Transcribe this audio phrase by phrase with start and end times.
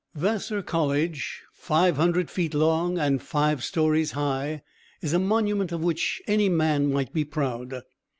[0.15, 4.63] Vassar College, five hundred feet long and five stories high,
[5.03, 7.83] is a monument of which any man might be proud.